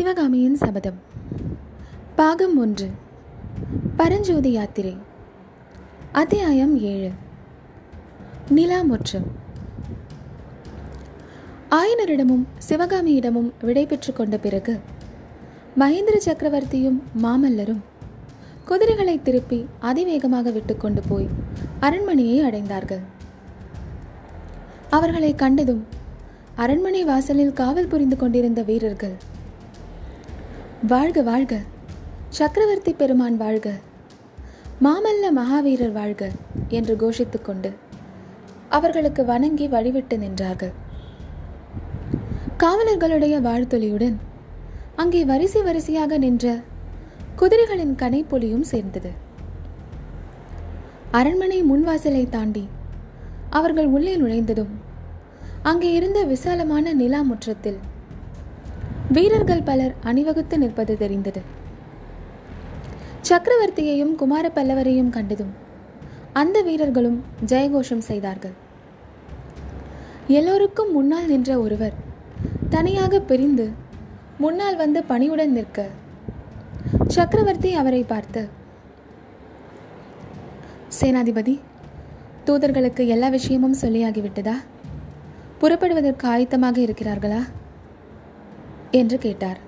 சிவகாமியின் 0.00 0.54
சபதம். 0.54 0.98
பாகம் 2.16 2.58
ஒன்று. 2.58 2.90
பரஞ்சோதி 3.96 4.52
யாத்திரை. 4.52 4.96
அத்தியாயம் 6.12 6.80
ஏழு. 6.80 7.10
நிலாமுற்றம். 8.54 9.26
ஆயனரிடமும் 11.70 12.44
சிவகாமியிடமும் 12.68 13.50
விடை 13.60 13.86
பெற்று 13.86 14.12
கொண்ட 14.12 14.38
பிறகு 14.38 14.78
மகேந்திர 15.78 16.18
சக்கரவர்த்தியும் 16.24 17.02
மாமல்லரும் 17.22 17.80
குதிரைகளை 18.64 19.22
திருப்பி 19.22 19.66
அதிவேகமாக 19.78 20.50
விட்டுக்கொண்டு 20.50 21.02
போய் 21.08 21.28
அரண்மனையை 21.80 22.50
அடைந்தார்கள். 22.50 23.00
அவர்களை 24.90 25.34
கண்டதும் 25.34 25.86
அரண்மனை 26.54 27.04
வாசலில் 27.04 27.52
காவல் 27.52 27.88
புரிந்து 27.88 28.16
கொண்டிருந்த 28.16 28.62
வீரர்கள் 28.62 29.38
வாழ்க 30.88 31.22
வாழ்க. 31.22 31.58
சக்கரவர்த்தி 32.28 32.92
பெருமான் 32.92 33.36
வாழ்க. 33.36 33.70
மாமல்ல 34.82 35.30
மகாவீரர் 35.36 35.92
வாழ்க 35.92 36.30
என்று 36.68 36.96
கோஷித்துக்கொண்டு 36.96 37.70
அவர்களுக்கு 38.68 39.24
வணங்கி 39.24 39.68
வழிவிட்டு 39.68 40.16
நின்றார்கள். 40.18 40.72
காவலர்களுடைய 42.58 43.40
வாழ்த்தொலியுடன் 43.40 44.16
அங்கே 44.96 45.24
வரிசை 45.24 45.62
வரிசையாக 45.62 46.18
நின்ற 46.18 46.56
குதிரைகளின் 47.36 47.94
கனைப்பொலியும் 47.96 48.66
சேர்ந்தது. 48.72 49.10
அரண்மனை 51.10 51.62
முன்வாசலை 51.62 52.28
தாண்டி 52.28 52.68
அவர்கள் 53.50 53.86
உள்ளே 53.86 54.16
நுழைந்ததும் 54.16 54.74
அங்கே 55.62 55.92
இருந்த 55.92 56.24
விசாலமான 56.24 56.92
நிலா 56.92 57.20
முற்றத்தில் 57.20 57.80
வீரர்கள் 59.16 59.62
பலர் 59.68 59.94
அணிவகுத்து 60.10 60.56
நிற்பது 60.62 60.94
தெரிந்தது. 61.00 61.40
சக்கரவர்த்தியையும் 63.28 64.12
குமார 64.20 64.44
பல்லவரையும் 64.56 65.10
கண்டதும் 65.16 65.50
அந்த 66.40 66.58
வீரர்களும் 66.68 67.18
ஜெயகோஷம் 67.50 68.04
செய்தார்கள். 68.08 68.54
எல்லோருக்கும் 70.38 70.92
முன்னால் 70.96 71.28
நின்ற 71.32 71.50
ஒருவர் 71.64 71.96
தனியாக 72.74 73.20
பிரிந்து 73.30 73.66
முன்னால் 74.44 74.80
வந்து 74.82 75.00
பணியுடன் 75.12 75.54
நிற்க 75.58 75.88
சக்கரவர்த்தி 77.16 77.72
அவரை 77.80 78.02
பார்த்து 78.12 78.42
சேனாதிபதி 80.98 81.54
தூதர்களுக்கு 82.48 83.02
எல்லா 83.14 83.28
விஷயமும் 83.38 83.80
சொல்லியாகிவிட்டதா? 83.82 84.54
புறப்படுவதற்கு 85.62 86.26
ஆயத்தமாக 86.34 86.78
இருக்கிறார்களா? 86.86 87.40
என்று 88.90 89.18
கேட்டார். 89.18 89.58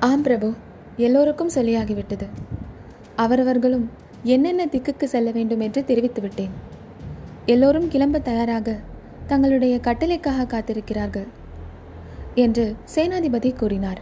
ஆம் 0.00 0.22
பிரபு 0.22 0.54
எல்லோருக்கும் 0.96 1.50
சொல்லியாகிவிட்டது. 1.54 2.26
அவரவர்களும் 3.16 3.90
என்னென்ன 4.22 4.66
திக்குக்கு 4.66 5.04
செல்ல 5.04 5.30
வேண்டும் 5.30 5.60
என்று 5.60 5.84
தெரிவித்துவிட்டேன். 5.86 6.50
எல்லோரும் 7.46 7.88
கிளம்ப 7.88 8.18
தயாராக 8.18 8.76
தங்களுடைய 9.26 9.76
கட்டளைக்காக 9.76 10.46
காத்திருக்கிறார்கள் 10.46 11.26
என்று 12.34 12.76
சேனாதிபதி 12.94 13.56
கூறினார். 13.56 14.00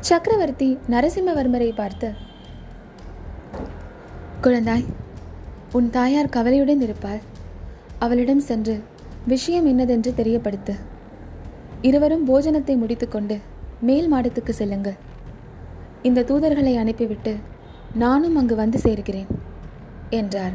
சக்கரவர்த்தி 0.00 0.78
நரசிம்மவர்மரை 0.90 1.74
பார்த்து 1.74 2.12
குழந்தாய் 4.42 4.84
உன் 5.72 5.90
தாயார் 5.90 6.28
கவலையுடன் 6.28 6.80
இருப்பாள். 6.80 7.20
அவளிடம் 7.98 8.40
சென்று 8.40 8.82
விஷயம் 9.26 9.66
என்னதென்று 9.66 10.12
தெரியப்படுத்து. 10.16 10.74
இருவரும் 11.88 12.26
போஜனத்தை 12.28 12.74
முடித்துக்கொண்டு 12.80 13.36
மேல் 13.88 14.08
மாடத்துக்கு 14.12 14.52
செல்லுங்கள். 14.58 14.98
இந்த 16.08 16.24
தூதர்களை 16.28 16.74
அனுப்பிவிட்டு 16.82 17.32
நானும் 18.02 18.36
அங்கு 18.40 18.54
வந்து 18.60 18.78
சேர்கிறேன் 18.84 19.30
என்றார். 20.18 20.54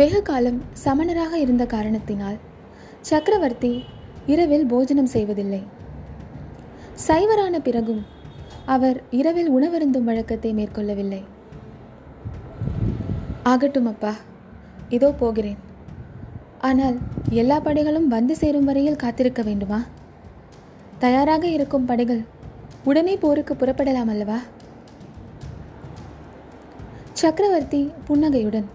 வெகு 0.00 0.20
காலம் 0.22 0.60
சமணராக 0.84 1.32
இருந்த 1.44 1.64
காரணத்தினால் 1.74 2.38
சக்கரவர்த்தி 3.10 3.72
இரவில் 4.32 4.66
போஜனம் 4.72 5.12
செய்வதில்லை. 5.14 5.62
சைவரான 7.08 7.58
பிறகும் 7.68 8.02
அவர் 8.74 8.98
இரவில் 9.20 9.50
உணவருந்தும் 9.56 10.08
வழக்கத்தை 10.10 10.50
மேற்கொள்ளவில்லை. 10.58 11.22
ஆகட்டும் 13.52 13.88
அப்பா 13.92 14.12
இதோ 14.96 15.08
போகிறேன். 15.22 15.60
ஆனால் 16.68 16.96
எல்லா 17.40 17.56
படைகளும் 17.66 18.08
வந்து 18.14 18.34
சேரும் 18.40 18.68
வரையில் 18.68 19.02
காத்திருக்க 19.02 19.42
வேண்டுமா? 19.48 19.80
தயாராக 21.02 21.44
இருக்கும் 21.56 21.88
படைகள் 21.90 22.22
உடனே 22.90 23.14
போருக்கு 23.24 23.54
புறப்படலாம் 23.54 24.12
அல்லவா? 24.12 24.38
சக்கரவர்த்தி 27.22 27.80
புன்னகையுடன் 28.06 28.68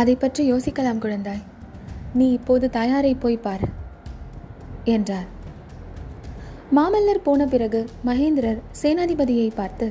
அதை 0.00 0.14
பற்றி 0.16 0.42
யோசிக்கலாம் 0.52 1.02
குழந்தாய். 1.04 1.44
நீ 2.18 2.26
இப்போது 2.38 2.66
தயாரை 2.78 3.12
போய் 3.24 3.44
பார் 3.46 3.66
என்றார். 4.94 5.28
மாமல்லர் 6.76 7.26
போன 7.28 7.46
பிறகு 7.54 7.80
மகேந்திரர் 8.08 8.60
சேனாதிபதியை 8.82 9.48
பார்த்து 9.60 9.88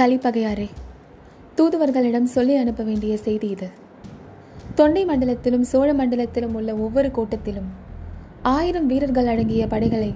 கலிப்பகையாரே 0.00 0.68
தூதுவர்களிடம் 1.58 2.32
சொல்லி 2.34 2.56
அனுப்ப 2.62 2.82
வேண்டிய 2.88 3.14
செய்தி 3.26 3.48
இது. 3.54 3.68
தொண்டை 4.78 5.06
மண்டலத்திலும் 5.06 5.60
சோழ 5.60 5.92
மண்டலத்திலும் 5.92 6.54
உள்ள 6.54 6.74
ஒவ்வொரு 6.74 7.08
கோட்டத்திலும் 7.08 7.68
ஆயிரம் 8.42 8.86
வீரர்கள் 8.86 9.26
அடங்கிய 9.26 9.66
படைகளை 9.66 10.14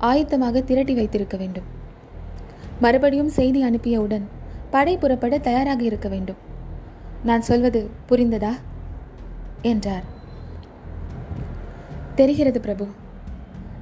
ஆயத்தமாக 0.00 0.64
திரட்டி 0.64 0.94
வைத்திருக்க 0.94 1.36
வேண்டும். 1.36 1.64
மறுபடியும் 2.80 3.28
செய்தி 3.28 3.64
அனுப்பியவுடன் 3.64 4.22
படை 4.70 4.96
புறப்பட 4.96 5.38
தயாராக 5.38 5.82
இருக்க 5.82 6.08
வேண்டும். 6.08 6.36
நான் 7.24 7.40
சொல்வது 7.40 7.90
புரிந்ததா? 8.08 8.52
என்றார். 9.62 10.02
தெரிகிறது 12.14 12.60
பிரபு 12.60 12.86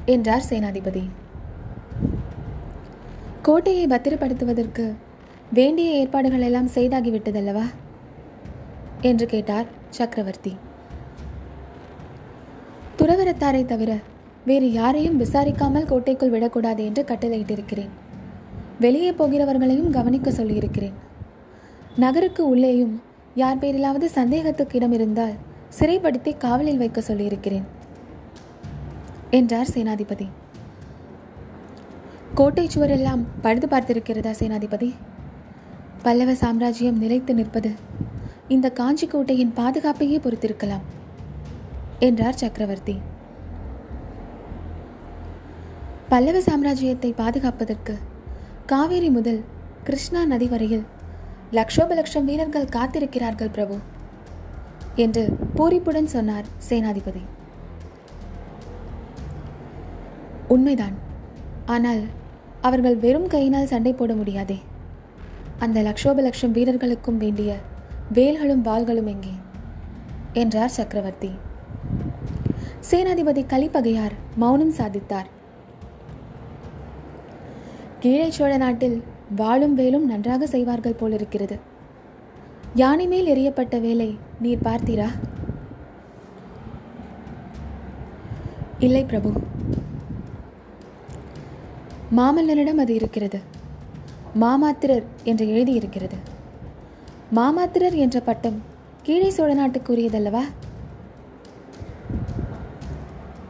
என்றார் 0.07 0.47
சேனாதிபதி. 0.49 1.05
கோட்டையை 3.43 3.87
பத்திரப்படுத்துவதற்கு 3.87 4.95
வேண்டிய 5.53 5.91
ஏற்பாடுகள் 5.91 6.41
எல்லாம் 6.41 6.71
செய்தாகிவிட்டதல்லவா? 6.75 7.67
என்று 9.01 9.27
கேட்டார் 9.27 9.77
சக்கரவர்த்தி. 9.91 10.57
துறவரத்தாரை 12.99 13.65
தவிர 13.65 13.99
வேறு 14.45 14.73
யாரையும் 14.73 15.21
விசாரிக்காமல் 15.21 15.87
கோட்டைக்குள் 15.87 16.31
விடக்கூடாது 16.31 16.85
என்று 16.85 17.05
கட்டளையிட்டிருக்கிறேன். 17.09 17.93
வெளியே 18.81 19.11
போகிறவர்களையும் 19.11 19.91
கவனிக்க 19.91 20.31
சொல்லியிருக்கிறேன். 20.31 20.97
நகருக்கு 21.97 22.49
உள்ளேயும் 22.49 23.03
யார் 23.35 23.59
பேரிலாவது 23.59 24.05
சந்தேகத்துக்கு 24.05 24.77
இடம் 24.77 24.93
இருந்தால் 24.93 25.35
சிறைப்படுத்தி 25.81 26.37
காவலில் 26.37 26.77
வைக்க 26.77 27.01
சொல்லியிருக்கிறேன் 27.01 27.67
என்றார் 29.31 29.73
சேனாதிபதி. 29.75 30.29
கோட்டை 32.35 32.69
சுவரெல்லாம் 32.75 33.23
பழுது 33.41 33.67
பார்த்திருக்கிறதா 33.67 34.33
சேனாதிபதி? 34.41 34.95
பல்லவ 36.03 36.35
சாம்ராஜ்யம் 36.35 36.99
நிலைத்து 36.99 37.35
நிற்பது 37.35 37.71
இந்த 38.55 38.67
காஞ்சி 38.71 39.07
கோட்டையின் 39.07 39.55
பாதுகாப்பையே 39.57 40.19
பொறுத்திருக்கலாம் 40.25 40.85
என்றார் 42.07 42.39
சக்கரவர்த்தி. 42.43 42.95
பல்லவ 46.09 46.39
சாம்ராஜ்யத்தை 46.39 47.11
பாதுகாப்பதற்கு 47.23 47.95
காவேரி 48.67 49.11
முதல் 49.11 49.41
கிருஷ்ணா 49.85 50.23
நதி 50.25 50.47
வரையில் 50.47 50.85
லட்சோபலட்சம் 51.59 52.29
வீரர்கள் 52.31 52.73
காத்திருக்கிறார்கள் 52.77 53.55
பிரபு 53.57 53.77
என்று 55.05 55.25
பூரிப்புடன் 55.57 56.13
சொன்னார் 56.15 56.47
சேனாதிபதி. 56.69 57.23
உண்மைதான் 60.55 60.97
ஆனால் 61.75 62.03
அவர்கள் 62.61 62.97
வெறும் 62.97 63.27
கையினால் 63.27 63.73
சண்டை 63.73 63.93
போட 63.93 64.13
முடியாதே. 64.15 64.59
அந்த 65.59 65.81
லட்சோபலட்சம் 65.89 66.55
வீரர்களுக்கும் 66.59 67.21
வேண்டிய 67.25 67.51
வேல்களும் 68.15 68.63
வாள்களும் 68.65 69.07
எங்கே? 69.07 69.33
என்றார் 70.33 70.69
சக்கரவர்த்தி. 70.69 71.31
சேனாதிபதி 72.91 73.47
கலிப்பகையார் 73.47 74.13
மௌனம் 74.37 74.73
சாதித்தார். 74.73 75.29
கீழே 78.01 78.31
சோழ 78.31 78.57
நாட்டில் 78.57 79.03
வாளும் 79.37 79.75
வேலும் 79.75 80.07
நன்றாக 80.07 80.47
செய்வார்கள் 80.47 80.95
போலிருக்கிறது. 80.95 81.59
யானை 82.75 83.07
மேல் 83.07 83.27
எறியப்பட்ட 83.27 83.81
வேலை 83.81 84.19
நீர் 84.41 84.63
பார்த்தீரா? 84.63 85.09
இல்லை 88.79 89.05
பிரபு. 89.05 89.33
மாமல்லனிடம் 92.17 92.83
அது 92.83 92.95
இருக்கிறது. 92.95 93.41
மாமாத்திரர் 94.41 95.03
என்று 95.25 95.49
எழுதியிருக்கிறது. 95.49 96.37
மாமாத்திரர் 97.37 97.97
என்ற 98.03 98.19
பட்டம் 98.21 98.59
கீழே 99.07 99.31
சோழ 99.31 99.51
நாட்டுக்குரியதல்லவா 99.55 100.43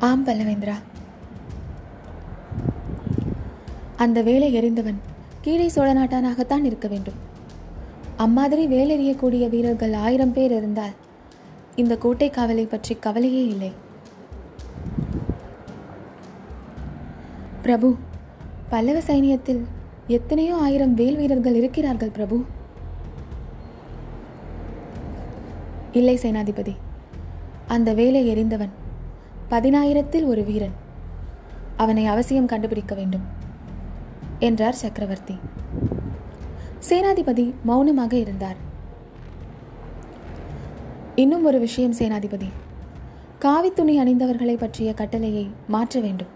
ஆம் 0.09 0.25
பல்லவேந்திரா 0.27 0.75
அந்த 3.97 4.19
வேலை 4.23 4.49
எறிந்தவன் 4.59 4.99
கீழே 5.45 5.69
சோழ 5.69 5.89
நாட்டானாகத்தான் 5.95 6.65
இருக்க 6.65 6.89
வேண்டும். 6.89 7.19
அம்மாதிரி 8.17 8.67
வேலெறியக்கூடிய 8.75 9.45
வீரர்கள் 9.55 9.93
ஆயிரம் 9.93 10.33
பேர் 10.33 10.57
இருந்தால் 10.59 10.95
இந்த 11.77 11.97
கோட்டை 11.97 12.31
காவலை 12.31 12.67
பற்றி 12.69 12.95
கவலையே 13.07 13.43
இல்லை. 13.55 13.73
பிரபு 17.63 17.91
பல்லவ 18.69 19.01
சைனியத்தில் 19.01 19.65
எத்தனையோ 20.07 20.55
ஆயிரம் 20.67 20.95
வேல் 20.95 21.17
வீரர்கள் 21.17 21.55
இருக்கிறார்கள் 21.55 22.17
பிரபு. 22.21 22.39
இல்லை 25.93 26.19
சேனாதிபதி. 26.23 26.77
அந்த 27.67 27.95
வேலை 27.95 28.29
எறிந்தவன் 28.29 28.69
பதினாயிரத்தில் 29.51 30.27
ஒரு 30.27 30.45
வீரன். 30.45 30.73
அவனை 31.77 32.07
அவசியம் 32.07 32.47
கண்டுபிடிக்க 32.47 32.95
வேண்டும் 32.95 33.21
என்றார் 34.39 34.75
சக்கரவர்த்தி. 34.75 35.39
சேனாதிபதி 36.89 37.55
மௌனமாக 37.63 38.17
இருந்தார். 38.17 38.57
இன்னும் 41.15 41.45
ஒரு 41.45 41.59
விஷயம் 41.59 41.95
சேனாதிபதி. 41.95 42.49
காவித்துணி 43.41 43.95
அணிந்தவர்களை 44.01 44.59
பற்றிய 44.59 44.95
கட்டளையை 44.95 45.51
மாற்ற 45.69 46.01
வேண்டும். 46.01 46.27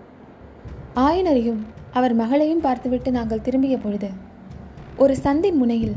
ஆயனரையும் 0.94 1.60
அவர் 1.92 2.14
மகளையும் 2.14 2.60
பார்த்துவிட்டு 2.60 3.10
நாங்கள் 3.10 3.40
திரும்பிய 3.40 3.78
பொழுது 3.78 4.10
ஒரு 4.96 5.16
சந்தின் 5.22 5.54
முனையில் 5.54 5.94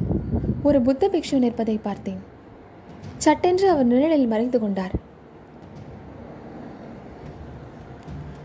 ஒரு 0.63 0.81
புத்த 0.81 1.09
பிக்ஷு 1.13 1.37
நிற்பதை 1.37 1.79
பார்த்தேன். 1.83 2.33
சட்டென்று 3.17 3.69
அவர் 3.69 3.85
நிழலில் 3.85 4.27
மறைந்து 4.27 4.59
கொண்டார். 4.59 4.93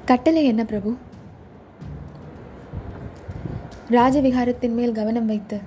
கட்டளை 0.04 0.44
என்ன 0.44 0.64
பிரபு? 0.64 0.94
ராஜவிகாரத்தின் 3.90 4.74
மேல் 4.74 4.92
கவனம் 4.92 5.26
வைத்து 5.26 5.60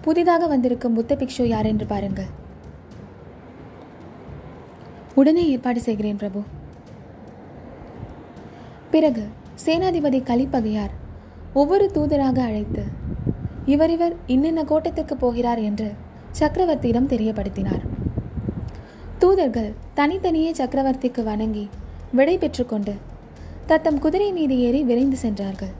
புதிதாக 0.00 0.46
வந்திருக்கும் 0.46 0.94
புத்த 0.94 1.14
பிக்ஷு 1.14 1.42
யார் 1.42 1.66
என்று 1.66 1.86
பாருங்கள். 1.86 2.30
உடனே 5.14 5.48
ஏற்பாடு 5.48 5.80
செய்கிறேன் 5.80 6.16
பிரபு. 6.16 6.42
பிறகு 8.90 9.24
சேனாதிபதி 9.66 10.20
கலிப்பகையார் 10.30 10.94
ஒவ்வொரு 11.54 11.90
தூதராக 11.94 12.38
அழைத்து 12.38 12.84
இவரிவர் 13.64 14.16
இன்னென்ன 14.26 14.64
கோட்டத்துக்கு 14.64 15.16
போகிறார் 15.16 15.58
என்று 15.58 15.92
சக்கரவர்த்தியிடம் 16.40 17.12
தெரியப்படுத்தினார். 17.14 17.93
தூதர்கள் 19.24 19.68
தனித்தனியே 19.94 20.50
சக்கரவர்த்திக்கு 20.52 21.22
வணங்கி 21.22 21.62
விடை 22.12 22.38
பெற்றுக்கொண்டு 22.38 22.94
தத்தம் 23.66 23.98
குதிரை 23.98 24.32
மீது 24.32 24.54
ஏறி 24.58 24.80
விரைந்து 24.82 25.16
சென்றார்கள். 25.16 25.70